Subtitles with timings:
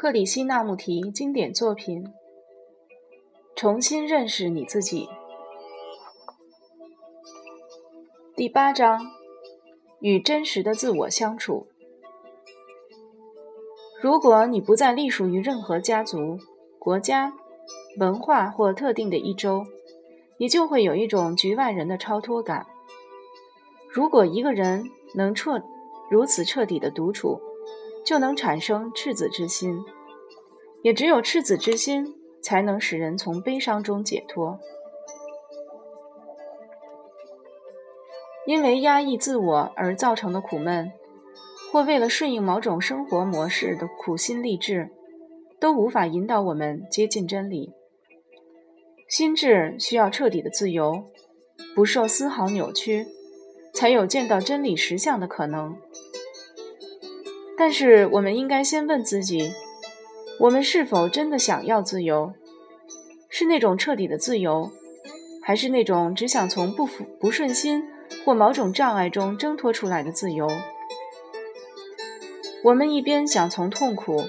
[0.00, 2.10] 克里希那穆提经典作品：
[3.54, 5.10] 重新认识你自己。
[8.34, 8.98] 第八章：
[10.00, 11.66] 与真实的自我相处。
[14.00, 16.38] 如果你不再隶属于任何家族、
[16.78, 17.34] 国家、
[17.98, 19.66] 文化或特定的一周，
[20.38, 22.66] 你就会有一种局外人的超脱感。
[23.90, 25.62] 如果一个人能彻
[26.10, 27.38] 如此彻底的独处，
[28.04, 29.84] 就能产生赤子之心，
[30.82, 34.58] 也只有赤子之心，才能使人从悲伤中解脱。
[38.46, 40.90] 因为压抑自我而造成的苦闷，
[41.70, 44.90] 或为了顺应某种生活模式的苦心励志，
[45.60, 47.72] 都无法引导我们接近真理。
[49.08, 51.04] 心智需要彻底的自由，
[51.76, 53.06] 不受丝毫扭曲，
[53.74, 55.76] 才有见到真理实相的可能。
[57.60, 59.52] 但是，我们应该先问自己：
[60.38, 62.32] 我们是否真的想要自由？
[63.28, 64.72] 是那种彻底的自由，
[65.42, 67.84] 还是那种只想从不服、不顺心
[68.24, 70.48] 或某种障碍中挣脱出来的自由？
[72.64, 74.24] 我们一边想从痛苦、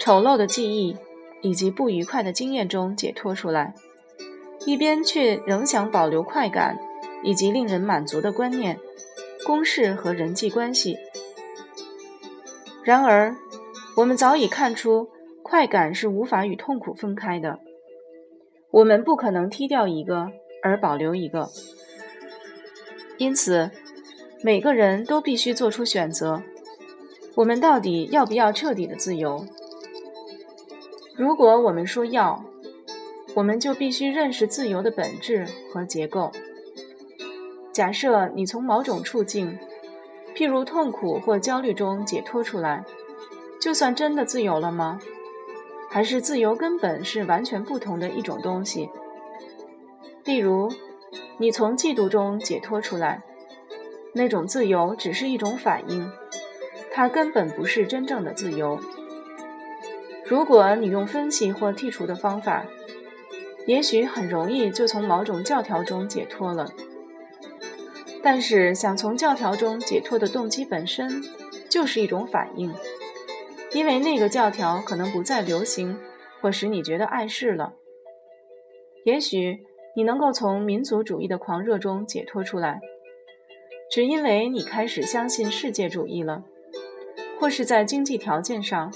[0.00, 0.96] 丑陋的记忆
[1.40, 3.76] 以及不愉快的经验中解脱出来，
[4.66, 6.76] 一边却仍想保留快感
[7.22, 8.76] 以及令人满足的观念、
[9.46, 10.98] 公式和人际关系。
[12.84, 13.36] 然而，
[13.96, 15.08] 我们早已看出，
[15.42, 17.60] 快感是无法与痛苦分开的。
[18.70, 21.48] 我们不可能踢掉一个而保留一个。
[23.18, 23.70] 因此，
[24.42, 26.42] 每个人都必须做出选择：
[27.36, 29.46] 我们到底要不要彻底的自由？
[31.14, 32.44] 如果我们说要，
[33.34, 36.32] 我们就必须认识自由的本质和结构。
[37.72, 39.56] 假设你从某种处境，
[40.42, 42.84] 譬如痛苦或焦虑中解脱出来，
[43.60, 44.98] 就算真的自由了吗？
[45.88, 48.90] 还是自由根本是完全不同的一种东西？
[50.24, 50.68] 例如，
[51.38, 53.22] 你从嫉妒中解脱出来，
[54.14, 56.10] 那种自由只是一种反应，
[56.92, 58.80] 它根本不是真正的自由。
[60.24, 62.66] 如果你用分析或剔除的方法，
[63.68, 66.72] 也许很容易就从某种教条中解脱了。
[68.24, 71.24] 但是，想从教条中解脱的动机本身
[71.68, 72.72] 就是一种反应，
[73.72, 75.98] 因为那个教条可能不再流行，
[76.40, 77.74] 或使你觉得碍事了。
[79.04, 79.66] 也许
[79.96, 82.80] 你能够从民族主义的狂热中解脱出来，
[83.90, 86.44] 只因为你开始相信世界主义了，
[87.40, 88.94] 或是在经济条件上，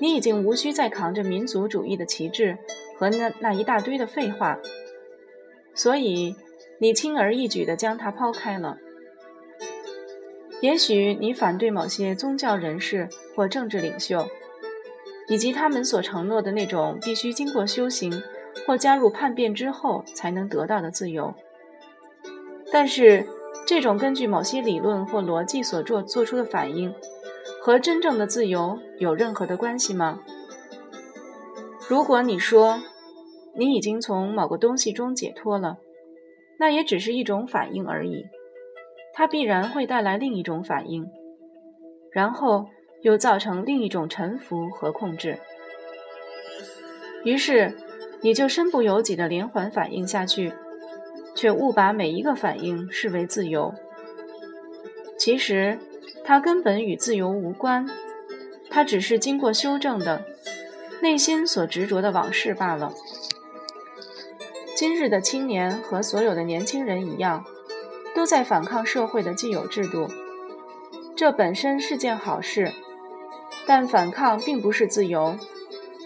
[0.00, 2.58] 你已经无需再扛着民族主义的旗帜
[2.98, 4.58] 和那那一大堆的废话，
[5.72, 6.34] 所以。
[6.82, 8.78] 你轻而易举地将它抛开了。
[10.62, 14.26] 也许你反对某些宗教人士或政治领袖，
[15.28, 18.22] 以及他们所承诺的那种必须经过修行
[18.66, 21.34] 或加入叛变之后才能得到的自由。
[22.72, 23.26] 但是，
[23.66, 26.94] 这种根据某些理论或逻辑所做做出的反应，
[27.60, 30.20] 和真正的自由有任何的关系吗？
[31.88, 32.80] 如果你说
[33.54, 35.78] 你已经从某个东西中解脱了，
[36.60, 38.26] 那也只是一种反应而已，
[39.14, 41.10] 它必然会带来另一种反应，
[42.12, 42.66] 然后
[43.00, 45.38] 又造成另一种臣服和控制。
[47.24, 47.74] 于是，
[48.20, 50.52] 你就身不由己的连环反应下去，
[51.34, 53.74] 却误把每一个反应视为自由。
[55.18, 55.78] 其实，
[56.22, 57.88] 它根本与自由无关，
[58.68, 60.22] 它只是经过修正的
[61.00, 62.92] 内心所执着的往事罢了。
[64.80, 67.44] 今日的青年和所有的年轻人一样，
[68.14, 70.08] 都在反抗社会的既有制度。
[71.14, 72.72] 这本身是件好事，
[73.66, 75.36] 但反抗并不是自由，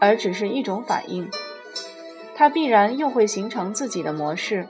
[0.00, 1.28] 而只是一种反应。
[2.36, 4.68] 它必然又会形成自己的模式，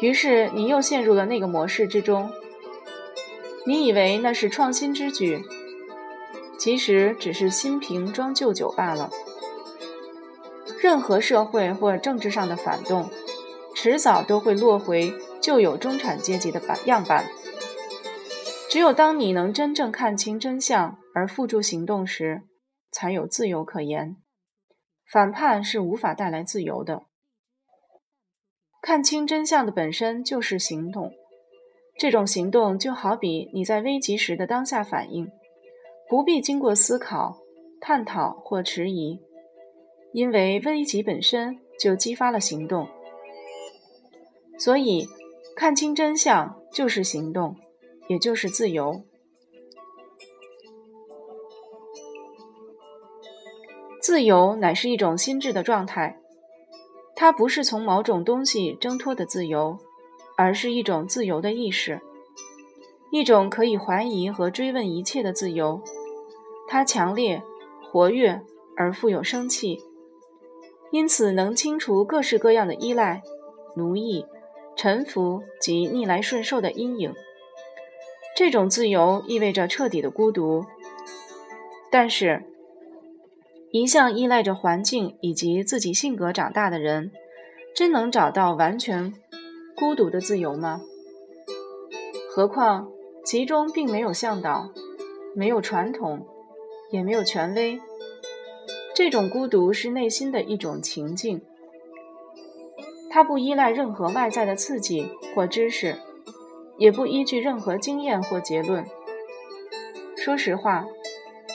[0.00, 2.32] 于是你又陷入了那个模式之中。
[3.64, 5.40] 你以为那是创新之举，
[6.58, 9.08] 其实只是新瓶装旧酒罢了。
[10.82, 13.08] 任何社会或政治上的反动，
[13.76, 17.24] 迟早都会落回旧有中产阶级的版样板。
[18.68, 22.42] 只有当你能真正看清真相而付诸行动时，
[22.90, 24.16] 才有自由可言。
[25.08, 27.04] 反叛是无法带来自由的。
[28.80, 31.12] 看清真相的本身就是行动，
[31.96, 35.30] 这种行动就好比你在危急时的当下反应，
[36.08, 37.36] 不必经过思考、
[37.80, 39.20] 探讨或迟疑。
[40.12, 42.88] 因为危机本身就激发了行动，
[44.58, 45.08] 所以
[45.56, 47.56] 看清真相就是行动，
[48.08, 49.02] 也就是自由。
[54.00, 56.18] 自由乃是一种心智的状态，
[57.14, 59.78] 它不是从某种东西挣脱的自由，
[60.36, 62.00] 而是一种自由的意识，
[63.12, 65.80] 一种可以怀疑和追问一切的自由。
[66.66, 67.42] 它强烈、
[67.80, 68.42] 活跃
[68.76, 69.78] 而富有生气，
[70.92, 73.22] 因此能清除各式各样的依赖、
[73.74, 74.24] 奴役、
[74.76, 77.12] 臣服及逆来顺受的阴影。
[78.36, 80.64] 这种自由意味着彻底的孤独，
[81.90, 82.44] 但是。
[83.74, 87.10] 一向依赖着环境以及自己性格长大的人，
[87.74, 89.14] 真能找到完全
[89.74, 90.82] 孤独的自由吗？
[92.30, 92.90] 何况
[93.24, 94.68] 其中并没有向导，
[95.34, 96.26] 没有传统，
[96.90, 97.80] 也没有权威。
[98.94, 101.40] 这种孤独是内心的一种情境，
[103.10, 105.96] 它不依赖任何外在的刺激或知识，
[106.78, 108.84] 也不依据任何经验或结论。
[110.16, 110.86] 说实话。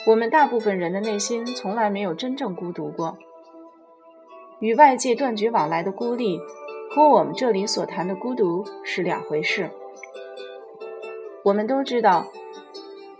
[0.06, 3.18] 我们大部分人的内心从来没有真正孤独过。
[4.58, 6.40] 与外界断绝往来的孤立，
[6.90, 9.68] 和我们这里所谈的孤独是两回事。
[11.44, 12.28] 我们都知道，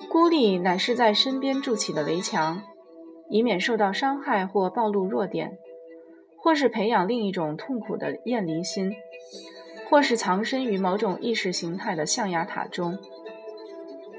[0.09, 2.63] 孤立乃是在身边筑起的围墙，
[3.29, 5.59] 以免受到伤害或暴露弱点，
[6.37, 8.95] 或是培养另一种痛苦的厌离心，
[9.89, 12.99] 或是藏身于某种意识形态的象牙塔中。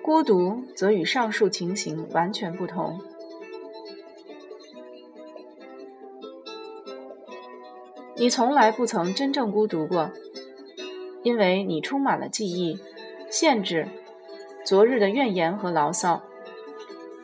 [0.03, 2.99] 孤独则与上述情形完全不同。
[8.15, 10.09] 你从来不曾真正孤独过，
[11.23, 12.77] 因为你充满了记忆、
[13.29, 13.87] 限制、
[14.65, 16.23] 昨日的怨言和牢骚。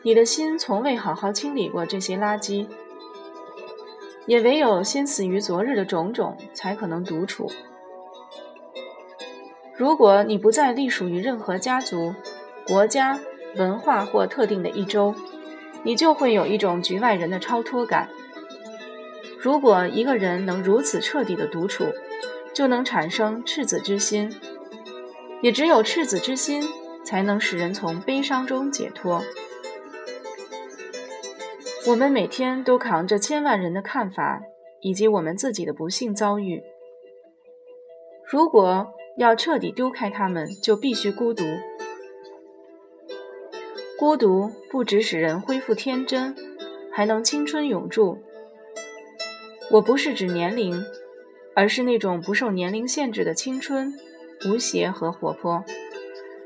[0.06, 2.68] 你的心从未好好清理过这些垃圾，
[4.26, 7.50] 也唯有先死于昨日的种种，才可能独处。
[9.76, 12.14] 如果你不再隶属于任何家族，
[12.68, 13.18] 国家、
[13.56, 15.12] 文化或特定的一周，
[15.82, 18.08] 你就会有一种局外人的超脱感。
[19.40, 21.86] 如果一个人能如此彻底的独处，
[22.54, 24.32] 就能产生赤子之心。
[25.40, 26.62] 也只有赤子之心，
[27.02, 29.20] 才能使人从悲伤中解脱。
[31.88, 34.42] 我们每天都扛着千万人的看法，
[34.80, 36.60] 以及我们自己的不幸遭遇。
[38.28, 41.44] 如果要彻底丢开他们，就必须孤独。
[43.96, 46.34] 孤独不只使人恢复天真，
[46.90, 48.18] 还能青春永驻。
[49.70, 50.84] 我不是指年龄，
[51.54, 53.94] 而是那种不受年龄限制的青春、
[54.48, 55.64] 无邪和活泼。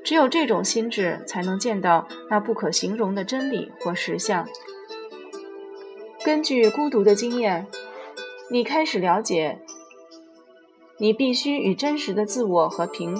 [0.05, 4.47] 只有这种心智，才能见到那不可形容的真理或实相。
[6.23, 7.67] 根据孤独的经验，
[8.51, 9.59] 你开始了解，
[10.99, 13.17] 你必须与真实的自我和平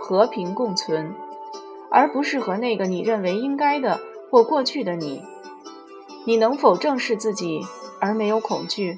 [0.00, 1.14] 和平共存。
[1.90, 4.00] 而不是和那个你认为应该的
[4.30, 5.22] 或过去的你。
[6.24, 7.60] 你能否正视自己
[8.00, 8.96] 而没有恐惧，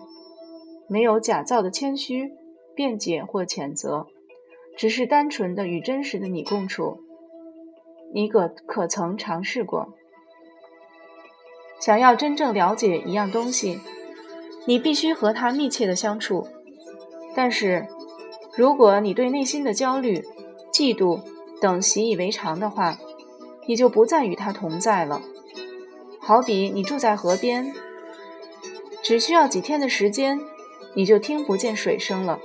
[0.89, 2.33] 没有假造的谦虚、
[2.75, 4.07] 辩解或谴责，
[4.77, 7.01] 只是单纯的与真实的你共处？
[8.13, 9.95] 你可可曾尝试过？
[11.85, 13.81] 想要真正了解一样东西，
[14.67, 16.47] 你必须和它密切的相处。
[17.35, 17.89] 但是，
[18.57, 20.23] 如果你对内心的焦虑、
[20.73, 21.21] 嫉妒，
[21.61, 22.97] 等习以为常的话，
[23.67, 25.21] 你就不再与他同在了。
[26.21, 27.75] 好比你住在河边，
[29.03, 30.39] 只需要几天的时间，
[30.95, 32.39] 你就听不见水声了；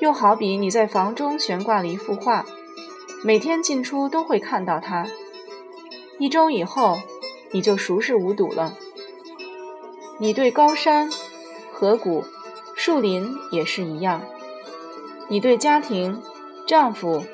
[0.00, 2.46] 又好比你在房中悬挂了一幅画，
[3.22, 5.06] 每天进出都会看到它。
[6.18, 6.98] 一周以后，
[7.54, 8.76] 你就熟视无睹了。
[10.18, 11.08] 你对高山、
[11.72, 12.24] 河谷、
[12.74, 14.22] 树林也是一样。
[15.28, 16.20] 你对家庭、
[16.66, 17.24] 丈夫。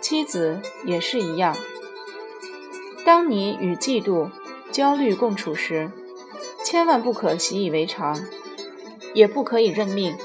[0.00, 1.56] 妻子也是一样。
[3.04, 4.30] 当你与嫉妒、
[4.70, 5.90] 焦虑共处时，
[6.64, 8.16] 千万不可习以为常，
[9.12, 10.16] 也不可以认命。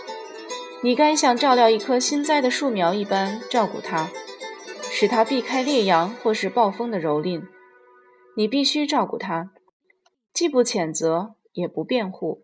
[0.81, 4.09] 你该像照料一棵新栽的树苗一般照顾它，
[4.91, 7.41] 使它避开烈阳或是暴风的蹂躏。
[8.35, 9.51] 你必须照顾他，
[10.33, 12.43] 既不谴责，也不辩护。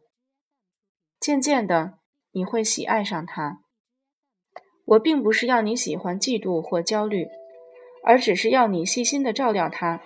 [1.19, 1.99] 渐渐的，
[2.31, 3.61] 你会喜爱上他。
[4.85, 7.27] 我并不是要你喜欢嫉妒或焦虑，
[8.03, 10.01] 而只是要你细心的照料他。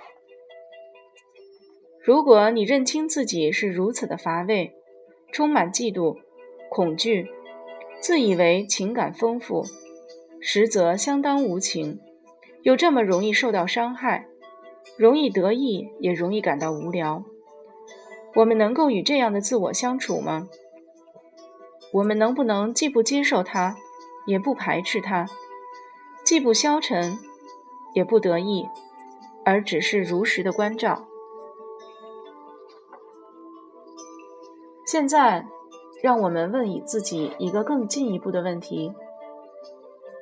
[2.01, 4.73] 如果你认清自己是如此的乏味，
[5.31, 6.17] 充满嫉妒、
[6.69, 7.29] 恐惧，
[8.01, 9.63] 自以为情感丰富，
[10.41, 12.01] 实则相当无情，
[12.63, 14.27] 又这么容易受到伤害，
[15.03, 17.25] 容易得意，也容易感到无聊。
[18.35, 20.47] 我们能够与这样的自我相处吗？
[21.91, 23.75] 我们能不能既不接受它？
[24.25, 25.25] 也不排斥它，
[26.23, 27.19] 既不消沉，
[27.93, 28.65] 也不得意，
[29.43, 31.05] 而只是如实的关照。
[34.85, 35.45] 现在，
[36.01, 38.93] 让我们问以自己一个更进一步的问题：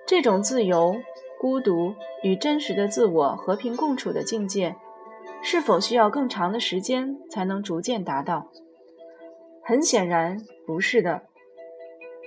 [0.07, 0.95] 这种自由、
[1.41, 4.75] 孤独与真实的自我和平共处的境界，
[5.41, 8.51] 是否需要更长的时间才能逐渐达到？
[9.63, 11.23] 很显然，不是的。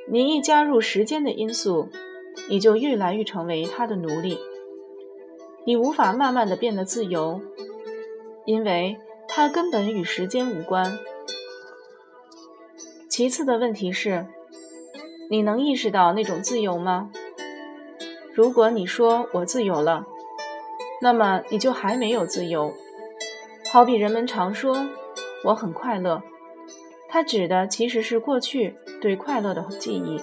[0.09, 1.89] 你一加入时间的因素，
[2.49, 4.37] 你就愈来愈成为他的奴隶。
[5.65, 7.41] 你无法慢慢的变得自由，
[8.45, 10.99] 因为它根本与时间无关。
[13.09, 14.27] 其次的问题是，
[15.31, 17.13] 你能意识到那种自由吗？
[18.35, 20.05] 如果你说我自由了，
[21.01, 22.75] 那么你就还没有自由。
[23.71, 24.89] 好比人们常说
[25.45, 26.21] 我很快乐，
[27.09, 30.21] 它指的其实是过去对快乐的记忆。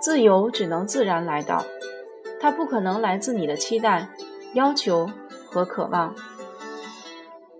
[0.00, 1.64] 自由只能自然来到。
[2.40, 4.08] 它不可能来自你的期待、
[4.54, 5.10] 要求
[5.46, 6.14] 和渴望，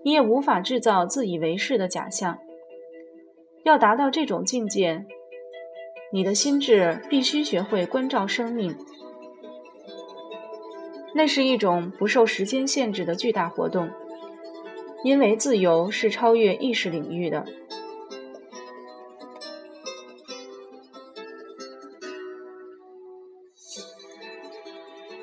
[0.03, 2.39] 你也无法制造自以为是的假象。
[3.63, 5.05] 要达到这种境界，
[6.11, 8.75] 你的心智必须学会关照生命。
[11.13, 13.89] 那是一种不受时间限制的巨大活动，
[15.03, 17.45] 因为自由是超越意识领域的。